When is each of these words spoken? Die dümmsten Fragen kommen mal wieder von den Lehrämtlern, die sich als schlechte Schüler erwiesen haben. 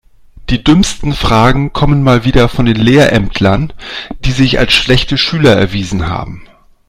Die 0.49 0.63
dümmsten 0.63 1.13
Fragen 1.13 1.73
kommen 1.73 2.01
mal 2.01 2.25
wieder 2.25 2.49
von 2.49 2.65
den 2.65 2.77
Lehrämtlern, 2.77 3.71
die 4.25 4.31
sich 4.31 4.57
als 4.57 4.73
schlechte 4.73 5.15
Schüler 5.15 5.51
erwiesen 5.55 6.07
haben. 6.07 6.41